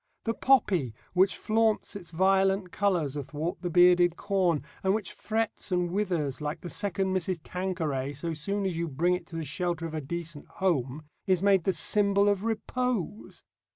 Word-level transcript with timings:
The 0.23 0.33
poppy 0.33 0.95
which 1.13 1.37
flaunts 1.37 1.95
its 1.95 2.09
violent 2.09 2.71
colours 2.71 3.15
athwart 3.15 3.61
the 3.61 3.69
bearded 3.69 4.15
corn, 4.15 4.63
and 4.83 4.95
which 4.95 5.13
frets 5.13 5.71
and 5.71 5.91
withers 5.91 6.41
like 6.41 6.61
the 6.61 6.71
Second 6.71 7.15
Mrs. 7.15 7.37
Tanqueray 7.43 8.11
so 8.13 8.33
soon 8.33 8.65
as 8.65 8.75
you 8.75 8.87
bring 8.87 9.13
it 9.13 9.27
to 9.27 9.35
the 9.35 9.45
shelter 9.45 9.85
of 9.85 9.93
a 9.93 10.01
decent 10.01 10.47
home, 10.47 11.03
is 11.27 11.43
made 11.43 11.65
the 11.65 11.71
symbol 11.73 12.27
of 12.29 12.43
Repose. 12.45 13.43